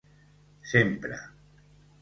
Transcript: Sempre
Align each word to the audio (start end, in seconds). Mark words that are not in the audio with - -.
Sempre 0.71 1.13